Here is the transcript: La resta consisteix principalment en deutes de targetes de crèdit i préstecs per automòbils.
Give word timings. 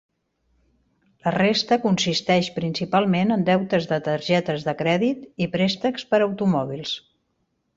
La 1.25 1.33
resta 1.35 1.77
consisteix 1.83 2.49
principalment 2.57 3.35
en 3.35 3.45
deutes 3.51 3.85
de 3.93 4.01
targetes 4.09 4.67
de 4.71 4.75
crèdit 4.83 5.21
i 5.47 5.51
préstecs 5.59 6.09
per 6.15 6.23
automòbils. 6.29 6.97